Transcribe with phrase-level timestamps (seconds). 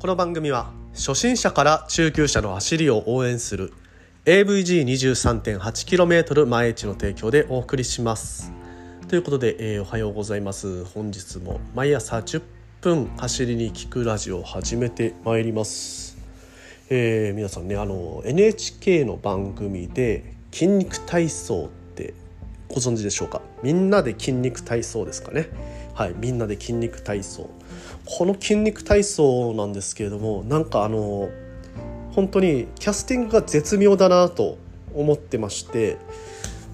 [0.00, 3.72] この番組は初心者から中級者の走りを応援する
[4.26, 8.52] AVG23.8km 毎日の提供でお送りします。
[9.08, 10.84] ということで、えー、おはようございます。
[10.84, 12.42] 本日も毎朝10
[12.80, 16.16] 分走りに聞くラジオを始めてまいります。
[16.90, 22.14] えー、皆さんねあの NHK の番組で筋肉体操って
[22.68, 23.42] ご存知でしょうか？
[23.64, 25.48] みんなで筋肉体操ですかね？
[25.94, 27.50] はいみんなで筋肉体操。
[28.10, 31.28] この筋肉体操なんですけれどもなんかあの
[32.12, 34.56] 本当にキャスティングが絶妙だなと
[34.94, 35.98] 思ってまして、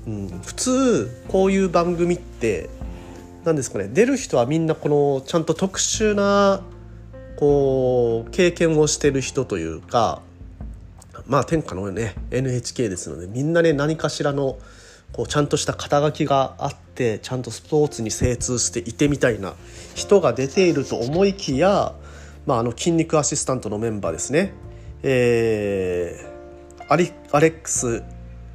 [0.06, 2.70] うん、普通こういう番組って
[3.44, 6.62] 何ですかね出る人はみんなこのちゃんと特殊な
[7.36, 10.22] こう経験をしてる人というか
[11.26, 14.58] まあ天下のね NHK ですのでみんなね何かしらの
[15.14, 19.54] こうちゃんとした肩書きがあってちゃんとスポーツに精通していてみたいな
[19.94, 21.94] 人が出ていると思いきや、
[22.46, 24.52] まあ、あの筋肉アシスタントのメンバーですね、
[25.02, 28.02] えー、アリアレックス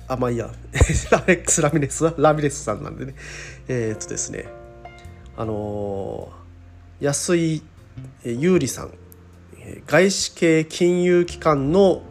[0.10, 0.50] あまあいいや。
[1.12, 3.14] アレックス・ ラミレスはラミレスさんなんでね。
[3.68, 4.46] えー、っとですね。
[5.38, 7.62] あのー、安井
[8.26, 8.92] 優里さん。
[9.86, 12.02] 外資系金融機関の、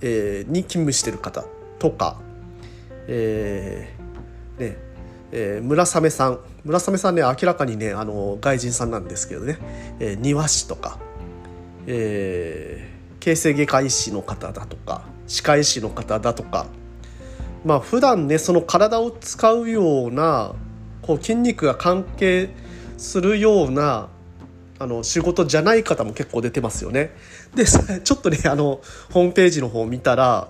[0.00, 1.44] えー、に勤務してる方
[1.78, 2.16] とか、
[3.08, 4.76] えーね
[5.32, 6.40] えー、村雨さん。
[6.64, 9.58] 村雨さんね明らかにねあの外人さんなんですけどね、
[9.98, 10.98] えー、庭師とか、
[11.86, 16.66] えー、形成外科医師の方だとか歯科医師の方だとか。
[17.64, 20.52] まあ普段ねその体を使うような
[21.00, 22.50] こう筋肉が関係
[22.98, 24.08] するような
[24.80, 27.14] あの仕事じゃない方も結構出てますよね。
[27.54, 28.80] でちょっとねあの
[29.12, 30.48] ホームページの方を見たら、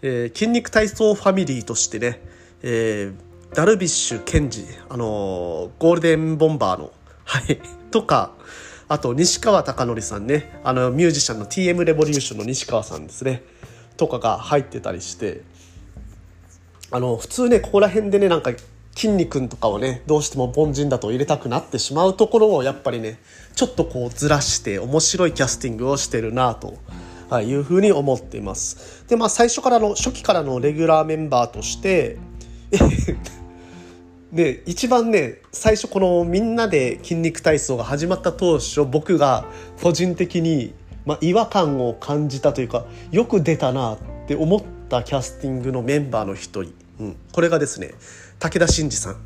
[0.00, 2.20] えー、筋肉体操ファミリーとしてね、
[2.62, 6.92] えー、ダルビッシュ健二あのゴールデンボンバーの、
[7.24, 7.60] はい、
[7.90, 8.32] とか
[8.88, 13.42] あと西川貴教さんねあのミュージシャンの TM レボリューションの西川さんですね
[13.96, 15.42] とかが入ってたりして
[16.90, 18.52] あの普通ねここら辺でねなんか
[18.94, 23.18] 筋肉とかをねどうしても凡人だと入れたくなってしまうところをやっぱりね
[23.54, 26.78] ちょっとこうずらして面白いキャスティングをしてるなと。
[27.28, 29.04] はい、いうふうに思っています。
[29.08, 32.16] で、まあ最初からの、初期からのレギュラーメンバーとして、
[34.32, 39.46] で、一番ね、最初このみんなで筋肉体操が始まった当初、僕が
[39.82, 40.74] 個人的に、
[41.06, 46.72] まあ、違和感を感じたというか、よく出たなって思ったキャスティングのメンバーの一人。
[47.00, 47.94] うん、これがですね、
[48.38, 49.16] 武田真治さん、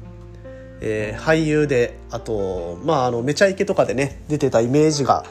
[0.81, 5.25] えー、俳優であと、まあ、あのめちゃイケとかでね出てたイメージが、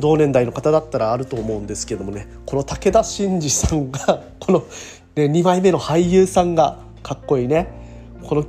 [0.00, 4.64] 同年代の方だったらあると思うんですけどもねこの武田真治さんが この、
[5.16, 7.68] ね、2枚目の俳優さんがかっこいいね。
[8.22, 8.44] この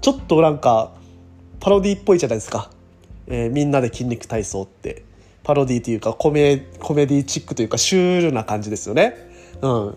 [0.00, 0.92] ちょっとなんか
[1.60, 2.70] パロディっぽいじゃないですか、
[3.26, 5.04] えー、みんなで筋肉体操って。
[5.48, 9.14] パロディというかコメコメディチックというかシュールな感じですよね。
[9.62, 9.96] うん。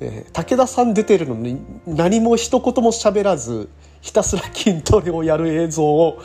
[0.00, 3.68] えー、武田さん出てるのに何も一言も喋らず
[4.00, 6.20] ひたすら筋トレをやる映像を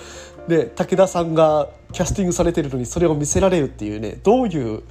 [0.48, 4.84] で武田さんがキャスティングされてるのにそれを見せられるっていうねどういう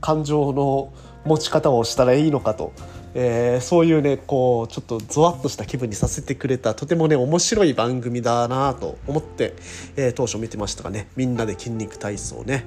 [0.00, 0.92] 感情の
[1.24, 2.72] 持ち方をしたらいいのかと、
[3.14, 9.54] えー、そういうねこうちょっとゾワッとした気分にさせてくれたとてもね面白い番組だなと思って、
[9.96, 11.08] えー、当初見てましたがね。
[11.16, 12.64] みんなで筋肉体操ね、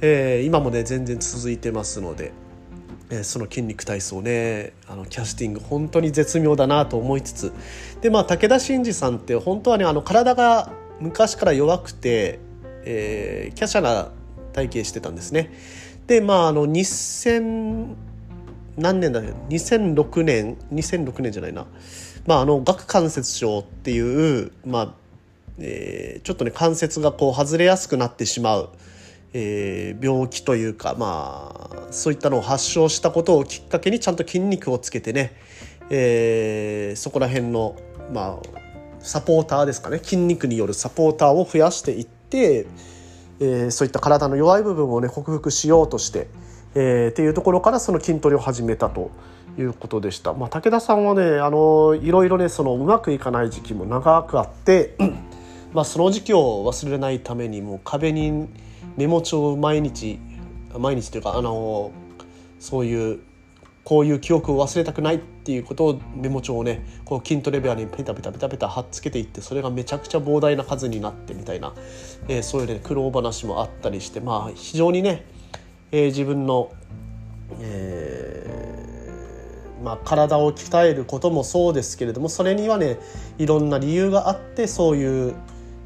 [0.00, 2.32] えー、今もね全然続いてますので。
[3.12, 7.52] えその筋肉体操ねあのキャスティング本当に絶妙だなと思いつつ。
[8.00, 12.38] でまあ武田真治さんって本当はねあの体が昔から弱くて、
[12.84, 14.10] えー、華奢な
[14.52, 15.52] 体型してたんですね。
[16.06, 17.94] でまああの2000
[18.76, 19.22] 何年だ？
[19.22, 21.66] よ2006年？2006年じゃないな、
[22.26, 24.94] まあ、あの顎関節症っていう、まあ
[25.58, 28.70] えー、ちょっとね関節がこう外れやすくなってしまう。
[29.32, 35.36] えー、病気というかまあそういったのを発症したことをきっかけにちゃんと筋肉をつけてね、
[35.88, 37.76] えー、そこら辺の
[38.12, 38.60] まあ
[39.00, 42.66] サポーターですかね筋肉によるサポーターを増やしていって、
[43.40, 46.28] えー、そういった体の弱い部分をね克服しようとして、
[46.74, 49.10] えー、っていうところからその筋トレを始めたと
[49.58, 50.32] いうことでした。
[50.32, 54.96] まあ、武田さんはねあのいろいろねそのうまくいかない時期も長くあって
[55.72, 58.48] まあその時期を忘れないためにもう壁に
[58.96, 60.18] メモ帳を毎日
[60.78, 61.90] 毎日というかあの
[62.58, 63.20] そういう
[63.84, 71.74] こういう記憶を忘れたくないっていうことをメモ帳をねこう筋トレ部屋にペタペタペタペタ貼っつけていってそれがめちゃくちゃ膨大な数になってみたいな、
[72.28, 75.24] えー、そういうね苦労話もあったりしてまあ非常にね、
[75.92, 76.72] えー、自分の、
[77.60, 82.98] えーまあ、体を鍛えることもそうですけれどもそれにはね
[83.38, 85.34] いろんな理由があってそういう、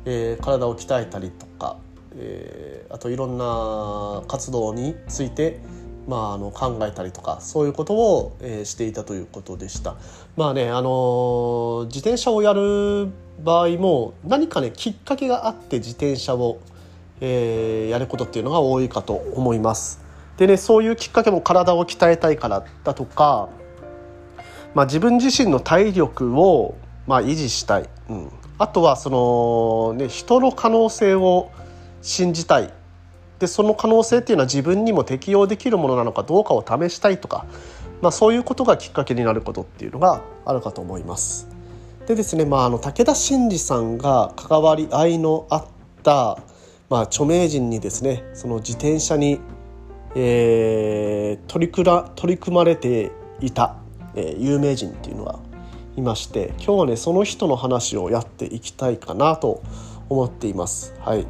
[0.05, 1.79] えー、体を鍛えたりとか
[2.17, 5.61] えー、あといろんな活動について
[6.07, 9.97] まあ、あの考えたりとかそういうことを、えー、していたということでした。
[10.37, 13.09] まあねあのー、自転車をやる
[13.43, 16.61] 場合も何かねきっかけがあって自転車を、
[17.21, 20.01] えー、やることっていうのが多いかと思います。
[20.37, 23.49] でねそういうきっかけも体を鍛えたいからだとか、
[24.75, 31.51] まあ、自分自身の体力を、まあ、維持したい、うん、あとはその、ね、人の可能性を
[32.03, 32.73] 信じたい
[33.45, 37.45] でその可能性っていうのは自分にも適用できるものなのかどうかを試したいとか、
[38.01, 41.47] まあ、そういうことがきっかけになることっていうのがあるかと思います。
[42.07, 45.67] でですね、まあ、あの武田真治さんが関わり合いのあっ
[46.03, 46.39] た、
[46.89, 49.41] まあ、著名人にですねその自転車に、
[50.15, 53.77] えー、取りくら取り組まれていた、
[54.15, 55.39] えー、有名人っていうのが
[55.99, 59.63] いまして今日はねその人の話をやっていきたいかなと
[60.09, 60.95] 思っています。
[61.01, 61.27] はい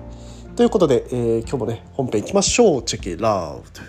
[0.57, 2.83] ということで、えー、今日もね本編いきましょう。
[2.85, 3.83] チェキラウド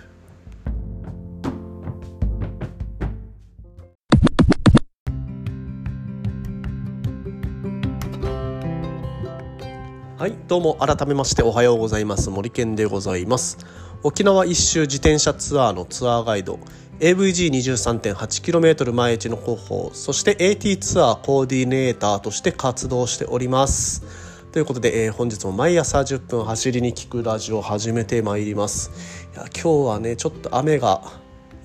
[10.17, 12.31] はいどうも改めましておはようございます。
[12.31, 13.59] 森健でございます。
[14.01, 16.57] 沖縄一周自転車ツアーのツアーガイド。
[17.00, 19.91] AVG23.8km 毎日の広報。
[19.94, 24.25] そして AT ツアーコーディネーターとして活動しております。
[24.56, 28.90] ということで、えー、本日も毎朝10分走りに聞くラジオを始めてまいります。
[29.34, 31.02] いや今日はねちょっと雨が、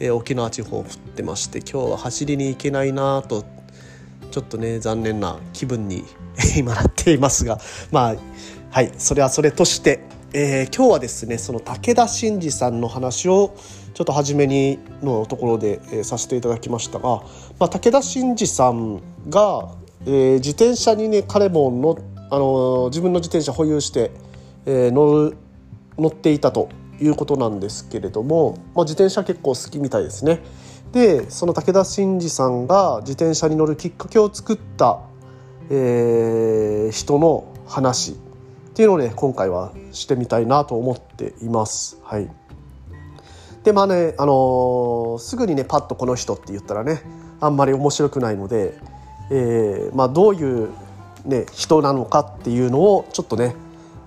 [0.01, 0.85] えー、沖縄地方降っ
[1.15, 3.45] てまして今日は走りに行けないなと
[4.33, 6.03] ちょっとね残念な気分に
[6.59, 7.61] 今なっていますが
[7.93, 8.17] まあ
[8.73, 10.01] はいそれはそれとして、
[10.33, 13.55] えー、今日はですねその武田真治さんの話を
[13.95, 17.23] ちょっと初めにのところで、えー、させていただきましたが、
[17.61, 18.97] まあ、武田真治さん
[19.29, 19.77] が、
[20.07, 24.13] えー、自転車にね彼も乗ってあの自分の自転車保有して、
[24.67, 25.37] えー、乗る
[25.99, 26.69] 乗っていたと
[27.01, 30.43] いうことなんですけれども、まあ、自転車結構好きみたいですね。
[30.93, 35.01] でその武田真治さんが自転車に乗るきっかけを作った、
[35.71, 38.15] えー、人の話っ
[38.75, 41.99] ていうのをね今回はしてみたいなと思っています。
[42.03, 42.29] はい、
[43.63, 47.03] でまあね、あのー、すぐにねパッとこの人って言ったらね
[47.41, 48.75] あんまり面白くないので、
[49.31, 50.71] えーまあ、どういう
[51.25, 53.55] ね、人なのかっていうのをちょっとね、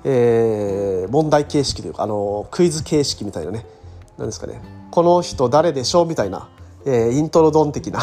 [0.03, 3.65] えー、問題形式というかあのクイズ形式みたいなね
[4.17, 4.61] 何ですかね。
[4.91, 6.49] この人誰でしょうみたいな、
[6.85, 8.01] えー、イントロドン的な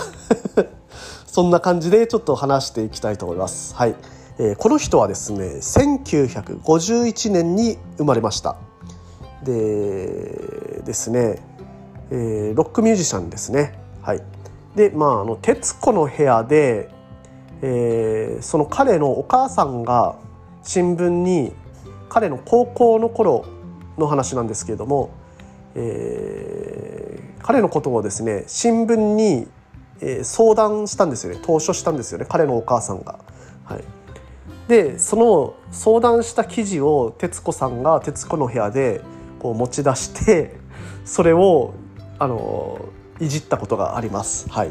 [1.26, 3.74] そんな感じでちょっと話していきたいと思います。
[3.74, 3.94] はい。
[4.38, 8.56] えー、この人はですね1951年に生まれました。
[9.44, 11.42] でですね、
[12.10, 13.78] えー、ロックミュージシャンですね。
[14.02, 14.22] はい。
[14.74, 16.88] でまああの『徹子の部屋で』
[17.62, 20.16] えー、その彼のお母さんが
[20.62, 21.52] 新聞に
[22.08, 23.44] 彼の高校の頃
[23.98, 25.10] の話なんですけれども、
[25.74, 29.46] えー、彼のことをですね新聞に、
[30.00, 33.18] え、相談したんですよね投書したんですよね彼のお母さんが。
[33.64, 33.84] はい、
[34.68, 39.00] でその相談した記事を徹子さんが『徹子の部屋』で
[39.38, 40.56] こう持ち出して
[41.04, 41.74] それを
[42.18, 42.80] あの
[43.20, 44.48] いじったことがあります。
[44.50, 44.70] はい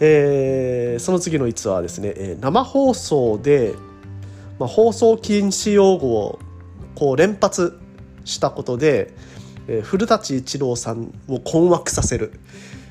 [0.00, 3.74] えー、その次の逸話はですね、えー、生放送で、
[4.58, 6.38] まあ、放送禁止用語を
[6.94, 7.78] こう連発
[8.24, 9.14] したことで、
[9.66, 12.32] えー、古舘一郎さんを困惑させる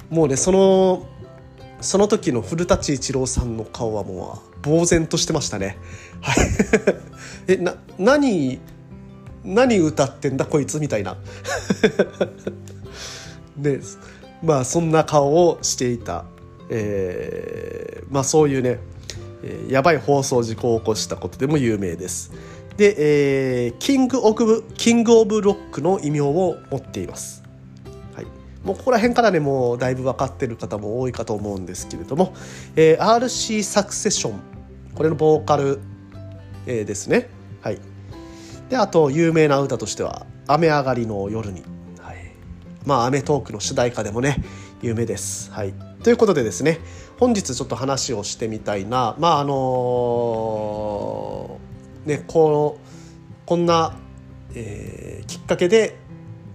[0.09, 1.07] もうねその
[1.79, 5.77] その時の古舘一郎さんの顔はもう呆然としてましたね。
[6.21, 6.37] はい、
[7.53, 8.59] えな何
[9.43, 11.17] 何歌ってんだこいつみたいな。
[13.57, 13.79] で
[14.43, 16.25] まあそんな顔をしていた
[16.69, 18.79] えー、まあ、そういうね、
[19.43, 22.31] え、やばい放送事故を起こしたことでも有名です。
[22.77, 27.43] で、えー、キングオブキングオブロックの異名を持っています。
[28.13, 28.25] はい、
[28.63, 32.33] もうここら辺からねもうだいぶ分かってる方も多いかと思うんですけれども、
[32.75, 34.39] えー、RC サクセション
[34.93, 35.79] これのボーカル、
[36.67, 37.29] えー、ですね。
[37.62, 37.79] はい、
[38.69, 41.63] であと有名な歌としては「雨上がりの夜に」
[42.00, 42.17] はい、
[42.86, 44.43] まあ『アメトーーク』の主題歌でもね
[44.83, 45.51] 有名です。
[45.51, 46.79] はいということでですね
[47.19, 51.59] 本日ちょっと話をしてみたいなまああの
[52.05, 52.77] ねこの
[53.45, 53.93] こんな、
[54.55, 55.97] えー、きっかけで、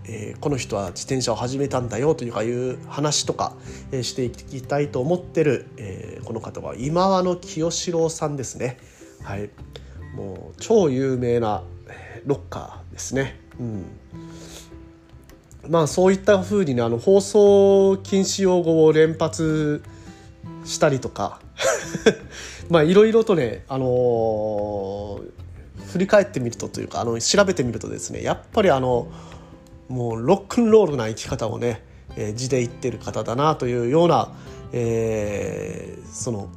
[0.07, 3.53] えー、この人は自転車を始めたんだよというかいう話とか、
[3.91, 8.79] えー、していきたいと思ってる、えー、この方は今和の清志郎さんですね。
[9.23, 9.51] はい、
[10.15, 11.63] もう超有名な
[12.25, 13.39] ロッカーですね。
[13.61, 13.85] うん
[15.69, 19.83] まあそういったふうにねあの放送禁止用語を連発
[20.65, 21.41] したりとか
[22.69, 25.23] まあいろいろとねあのー、
[25.93, 29.09] 振り返ってみるとというかあの調べてみるとですねやっぱりあの
[29.89, 31.85] もうロックンロールな生き方をね、
[32.17, 34.33] えー、字で言ってる方だなというような、
[34.73, 36.49] えー、その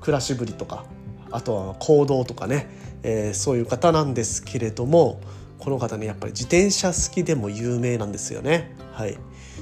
[0.00, 0.84] 暮らしぶりとか
[1.30, 2.68] あとは行動とかね、
[3.02, 5.20] えー、そういう方なんですけれども
[5.62, 8.74] この方ねやっぱり自転車好きでも有名なんですよね。
[8.90, 9.16] はい、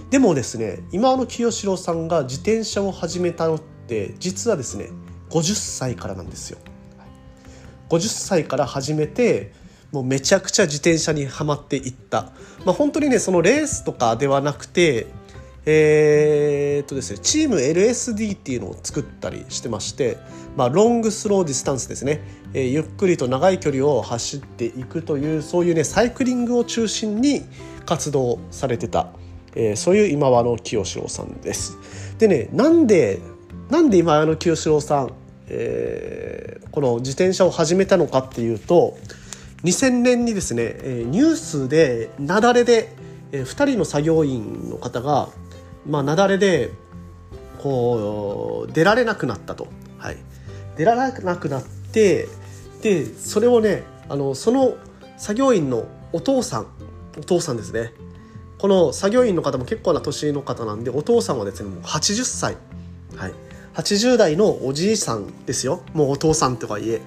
[0.08, 4.88] でもですね今の清志郎さんが自転車を始めたのって実はですね
[5.28, 6.58] 50歳からなんですよ。
[7.90, 9.52] 50歳から始めて
[9.92, 12.32] もうめちゃくちゃ自転車にはまっていった、
[12.64, 15.06] まあ、本当にねそのレースとかではなくて
[15.66, 20.18] えー、とですねチーム LSD っていうのを作ったりしてまして、
[20.56, 22.22] まあ、 Long Slow Distance ですね、
[22.54, 27.44] えー、ゆっくりと長い距離を走っていくというそういうねサイクリングを中心に
[27.84, 29.08] 活動されてた、
[29.54, 31.76] えー、そういう忌野清志郎さんです。
[32.18, 33.20] でねなんで
[33.68, 35.12] なんで忌野清志郎さん、
[35.48, 38.96] えー、この自転車を始めたのかっていうと
[39.64, 40.76] 2000年にですね
[41.06, 42.92] ニュースで雪崩で
[43.32, 45.28] 2人の作業員の方が、
[45.86, 46.72] まあ、雪崩で
[47.58, 49.68] こう出られなくなったと、
[49.98, 50.16] はい、
[50.76, 52.28] 出られなくなって
[52.82, 54.76] でそれをねあのその
[55.18, 56.66] 作業員のお父さん
[57.18, 57.92] お父さんですね。
[58.58, 62.56] この作業員の方も結構な年の方なんでお父さんはですねもう80歳、
[63.16, 63.34] はい、
[63.74, 65.82] 80代のおじいさんですよ。
[65.94, 67.00] もうお父さんとはいえ。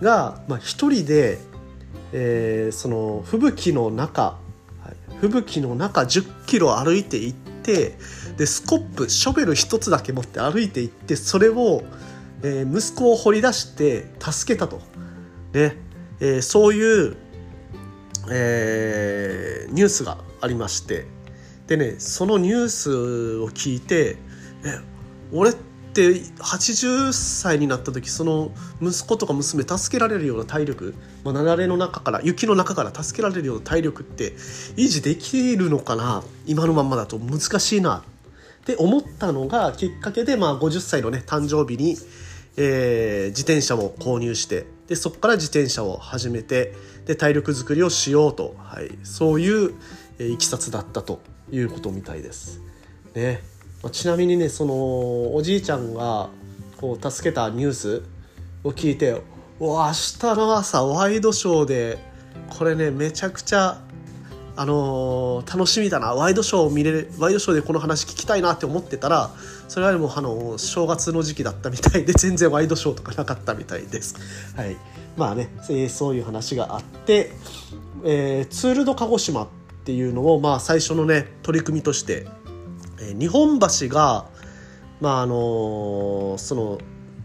[0.00, 1.38] が、まあ、一人で、
[2.12, 4.38] えー、その吹雪の中、は
[4.92, 7.96] い、吹雪の中10キロ歩いていってて
[8.36, 11.82] でスコップショベル一つだけ持って歩いていってそれを、
[12.42, 14.80] えー、息子を掘り出して助けたと。
[15.52, 15.76] ね
[16.20, 17.16] えー、そういう、
[18.30, 21.06] えー、ニュースがありまして
[21.66, 24.16] でねそのニュースを聞いて
[24.64, 24.78] 「え
[25.32, 30.94] 俺ってって80歳になった時その息子とか娘助けられるような体力、
[31.24, 34.32] まあ、雪崩の中から雪の中から助けられるような体力って
[34.76, 38.04] 維持できるのかな今のままだと難しいな
[38.62, 41.96] って思ったのがきっかけで、まあ、50歳のね誕生日に、
[42.56, 46.72] えー、自転車を購入してでそこから自転車を始めて
[47.06, 49.74] で体力づくりをしようと、はい、そういう、
[50.18, 51.20] えー、いきさつだったと
[51.50, 52.60] いうことみたいです。
[53.14, 53.42] ね
[53.88, 56.28] ちなみにねそのおじいちゃんが
[56.76, 58.02] こう助けたニュース
[58.62, 59.22] を聞いて
[59.58, 61.98] 「うわ明日の朝ワイドショーで
[62.50, 63.80] これねめちゃくちゃ
[64.56, 69.30] あのー、楽しみだなワイドショーを見れるワイドショーでこの話聞きたいなって思ってたら
[69.68, 74.16] それはでもあの正月の時期だったみたいで 全然ワイドショーとかなかったみたいです。
[74.56, 74.76] はい、
[75.16, 75.50] まあね
[75.88, 77.32] そういう話があって、
[78.04, 79.48] えー、ツール・ド・鹿児島っ
[79.84, 82.26] ていうのを、まあ、最初のね取り組みとして
[83.00, 84.26] え日本橋が、
[85.00, 86.78] まああのその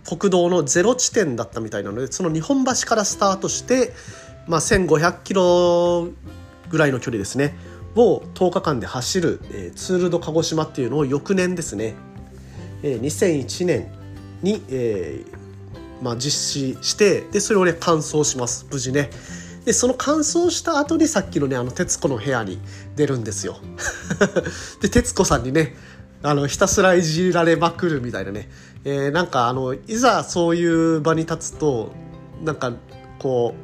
[0.05, 3.93] 国道のゼロ地点だったみたいなのでその日本橋からスタートして、
[4.47, 6.09] まあ、1,500キロ
[6.69, 7.55] ぐらいの距離ですね。
[7.95, 11.95] を10日間で走る、えー、ツール・ド・鹿児島っていうのを翌年ですね、
[12.83, 13.89] えー、2001年
[14.41, 18.67] に、えーまあ、実施してでそれをね完走します。
[18.69, 19.09] 無事ね。
[19.65, 22.59] でその乾燥した後にさっきのねあの徹子の部屋に
[22.95, 23.57] 出るんですよ
[24.81, 25.75] で徹子さんにね
[26.21, 28.49] あのひたすらいじられまくるみたいなね、
[28.83, 31.91] えー、なんかあのいざそういう場に立つと
[32.43, 32.73] なんか
[33.19, 33.55] こ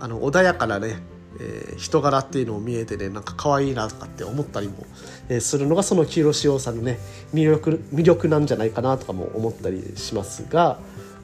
[0.00, 1.00] うあの穏やかなね、
[1.40, 4.86] えー、人柄っていうのを見えてねなんか可愛いなとかって思ったりも、
[5.28, 6.98] えー、するのがその清志郎さんのね
[7.32, 10.78] 魅力魅力なんじゃないかなとかも思ったりしますが。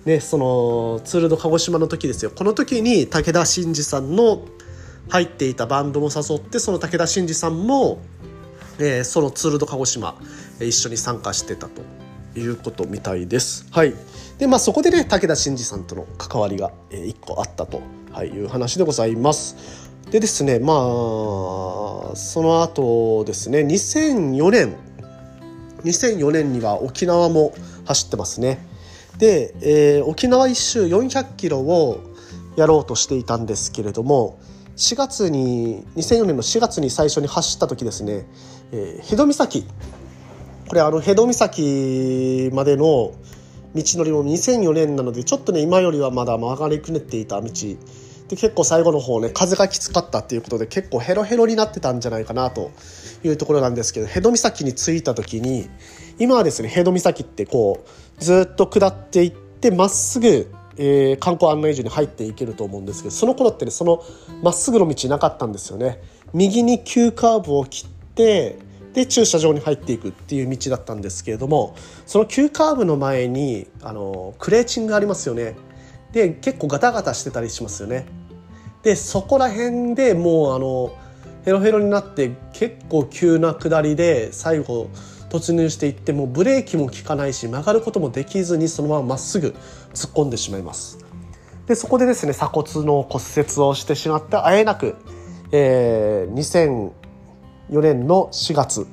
[0.05, 4.45] ね、そのツールド鹿児島の時ですよこの時に武田真治さんの
[5.09, 8.03] 入っていたバンドも誘ってその武田真治さんも、
[8.79, 10.15] えー、そのツールド鹿児島、
[10.61, 11.83] 一緒に参加してたと
[12.39, 13.67] いうことみたいです。
[13.71, 13.95] はい
[14.39, 17.81] でまあ、そこでね武田真治さんとの関わりが、1個あったと、
[18.23, 19.57] い、いう話でございます。
[20.11, 20.77] でですねまあ
[22.15, 24.77] その後ですね2004年
[25.85, 28.74] 2004年には沖縄も走ってますね。
[29.19, 32.01] で、えー、沖縄一周400キロを
[32.57, 34.39] やろうとしていたんですけれども
[34.77, 38.27] 4月に2004年の4月に最初に走った時ですね、
[38.73, 39.65] えー、ヘド岬
[40.69, 43.13] これあのヘド岬までの
[43.75, 47.51] 道のりも2004年なのでちょっとね今よりはまだ曲がりくねっていた道
[48.29, 52.71] で結構最後の方ね風がきつかったっていうことで結構ヘロヘロになってたんじゃないかなと
[53.23, 55.69] いうところなんですけどヘド岬に着いた時に
[56.19, 64.03] 今はですねヘド岬ってこうずっと下っていってまっすぐ、えー、観光案内所に入っていけると思うんですけどその頃ってねその
[64.43, 66.01] まっすぐの道なかったんですよね。
[66.33, 68.59] 右に急カーブを切って
[68.95, 71.77] で駐車場に入っていくっていう道だったんですけれども
[72.07, 75.57] その急カーブの前にあのクレーチングがありますよね。
[76.15, 78.07] で結構ガタガタしてたりしますよね。
[78.85, 80.97] でそこら辺でもうあの
[81.45, 84.89] ヘロヘロになって結構急な下りで最後
[85.29, 89.49] 突入していってもブレーキも効かないし曲がることもできずにそのまままっすぐ
[89.93, 90.99] 突っ込んでしまいます。
[91.67, 94.95] でそこでですね鎖骨の骨折をしてしまってあえなく、
[95.51, 96.93] えー、
[97.73, 98.87] 2004年の4月、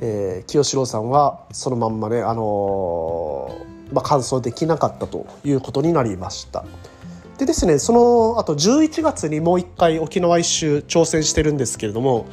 [0.00, 6.64] えー、清志郎さんはそのまんまね、あのー、まあ、完走できなかったということになりました。
[7.38, 12.26] でですねそのあと11月にもう一回沖縄一周挑戦してるんですけれども、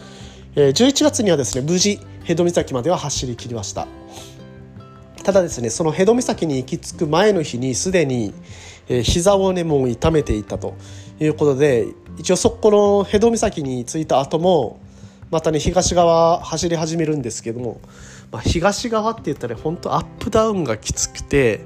[0.55, 3.85] えー、11月にはですね無事辺戸岬までは走り切りました
[5.23, 8.33] ただですねその辺戸岬に行き着く前の日にすでに、
[8.87, 10.75] えー、膝をねもう痛めていたと
[11.19, 14.79] いうことで一応そこの辺戸岬に着いた後も
[15.31, 17.81] またね東側走り始めるんですけども、
[18.33, 21.65] まあ、東側って言ったら本当アップダウンがきつくて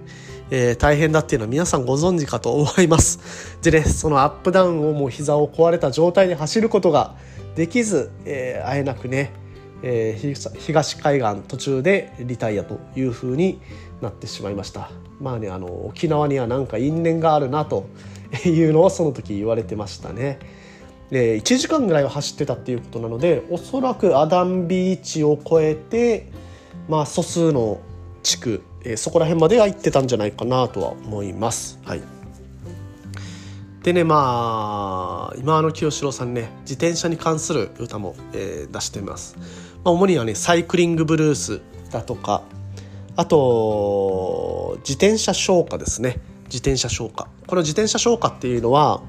[0.49, 3.57] えー、大変だっていうのは皆さんご存知かと思います。
[3.61, 7.15] でね、そのアップダウンをもう膝を壊れた状態で走ることが
[7.55, 9.33] できず、えー、あえなくね、
[9.83, 13.59] えー、東海岸途中でリタイアというふうに
[14.01, 14.89] なってしまいました。
[15.19, 17.87] まあね、あの、沖縄にはなんか因縁があるなと
[18.45, 20.39] いうのをその時言われてましたね。
[21.09, 26.27] で1時間ぐらいは走ってたっていうことなのでおそらくアダンビーチを越えて、
[26.87, 27.79] まあ、素数の
[28.23, 31.77] 地区えー、そこら辺までは行ってたんじゃないかなとは思います。
[31.83, 32.01] はい、
[33.83, 39.35] でねまあ今の清志郎さんね自転車に関する歌も、えー、出してます。
[39.83, 42.43] まあ、主にはねサイクリングブルースだとか
[43.17, 46.21] あと自転車消火ですね。
[46.45, 47.27] 自転車消火。
[47.45, 49.01] この自転車消火っていうのは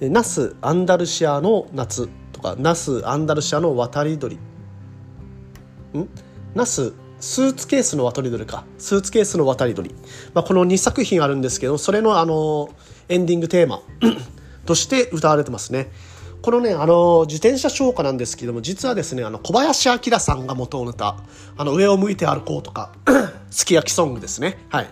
[0.00, 4.36] ナス・アンダルシアの夏とかナス・アンダルシアの渡り鳥。
[4.36, 6.08] ん？
[6.54, 8.64] ナススーツケースの渡り鳥か。
[8.78, 9.94] スーツケースの渡り鳥。
[10.32, 12.70] まあ、この2作品あるんですけど、それのあの、
[13.08, 13.82] エンディングテーマ
[14.64, 15.92] として歌われてますね。
[16.40, 21.16] このね、あの、自転車消化なんですけども、実はですね、あの、小林明さんが元をネタ、
[21.58, 22.92] あの、上を向いて歩こうとか、
[23.50, 24.58] すき焼きソングですね。
[24.70, 24.90] はい。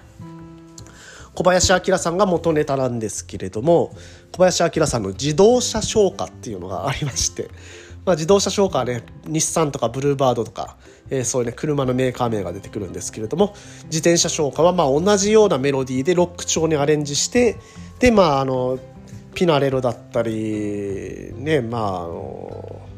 [1.34, 3.96] 小林明さんが元ネタなんですけれども、
[4.32, 7.48] 小林明さんの自動車消化っていうのがありまして、
[8.04, 10.76] まあ、自動車消化はね、日産とかブルーバードとか、
[11.10, 17.56] えー、そういうね、車のメーカー名が出てくるんですけれども、自転車消化はまあ同じようなメロディーでロック調にアレンジして、
[17.98, 18.78] で、まあ、あの、
[19.34, 22.88] ピナレロだったり、ね、まあ、あの、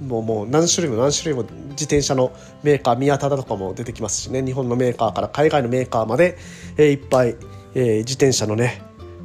[0.00, 6.38] もうもう何種類も何種類も自転車のメーカー宮田だとかも出てきますしね日本のメーカーから海外のメーカーまで、
[6.78, 7.36] えー、いっぱい、
[7.74, 8.82] えー、自転車のね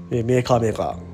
[0.10, 1.04] メーカーメーカー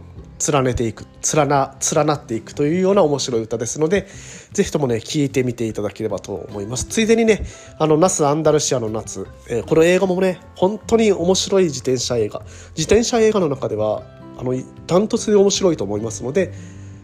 [0.52, 4.08] 連ねていく連な連なっていくというような面白い歌ですので
[4.54, 6.86] ぜひともね聴いてみていただければと思います。
[6.86, 7.46] ついでにね
[7.78, 12.42] あのナス・アンダルシアの夏、えー、この映画もね本当に面白い自転車映画。
[12.78, 14.04] 自転車映画の中では
[14.38, 14.56] あの
[14.88, 16.54] ダントツで面白いと思いますので、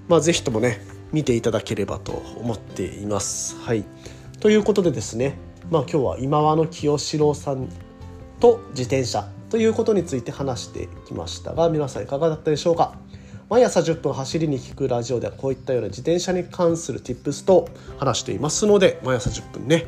[0.07, 3.55] まあ、ぜひともね見ていただければと思っています。
[3.59, 3.85] はい、
[4.39, 5.37] ということでですね、
[5.69, 7.69] まあ、今日は今和の清志郎さん
[8.39, 12.95] と自転車ということについて話してきましたが皆さんいかがだったでしょうか？
[13.49, 19.85] 毎朝10分走りに聞くラジオではこういったような自転車に関する tips と話していますので毎朝10分ね、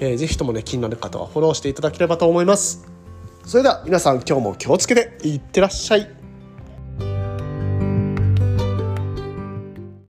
[0.00, 2.86] えー、ぜひともね気になる方はフォローしていただければと思います。
[3.44, 6.21] それでは皆さん今日も気をつけていってらっしゃい。